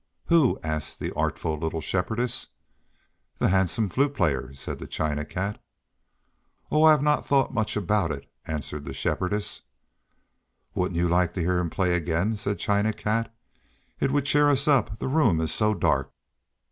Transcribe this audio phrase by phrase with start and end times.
[0.29, 2.47] "Who?" asked the artful little Shepherdess.
[3.37, 5.61] "The handsome Flute Player," said China Cat.
[6.71, 9.61] "Oh, I have not thought much about it," answered the Shepherdess.
[10.73, 13.31] "Wouldn't you like to hear him play again?" said China Cat.
[13.99, 16.09] "It would cheer us up, the room is so dark."